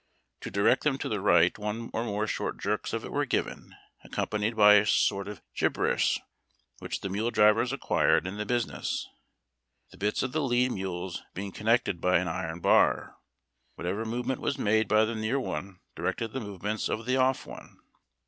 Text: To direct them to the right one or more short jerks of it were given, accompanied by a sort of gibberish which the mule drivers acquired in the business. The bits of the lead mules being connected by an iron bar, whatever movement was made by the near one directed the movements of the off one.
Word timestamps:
To 0.39 0.49
direct 0.49 0.83
them 0.83 0.97
to 0.97 1.07
the 1.09 1.21
right 1.21 1.55
one 1.59 1.91
or 1.93 2.03
more 2.03 2.25
short 2.25 2.57
jerks 2.59 2.91
of 2.91 3.05
it 3.05 3.11
were 3.11 3.23
given, 3.23 3.75
accompanied 4.03 4.55
by 4.55 4.77
a 4.77 4.85
sort 4.87 5.27
of 5.27 5.43
gibberish 5.55 6.19
which 6.79 7.01
the 7.01 7.07
mule 7.09 7.29
drivers 7.29 7.71
acquired 7.71 8.25
in 8.25 8.37
the 8.37 8.43
business. 8.47 9.07
The 9.91 9.97
bits 9.97 10.23
of 10.23 10.31
the 10.31 10.41
lead 10.41 10.71
mules 10.71 11.21
being 11.35 11.51
connected 11.51 12.01
by 12.01 12.17
an 12.17 12.27
iron 12.27 12.61
bar, 12.61 13.17
whatever 13.75 14.03
movement 14.03 14.41
was 14.41 14.57
made 14.57 14.87
by 14.87 15.05
the 15.05 15.13
near 15.13 15.39
one 15.39 15.81
directed 15.95 16.29
the 16.33 16.39
movements 16.39 16.89
of 16.89 17.05
the 17.05 17.17
off 17.17 17.45
one. 17.45 17.77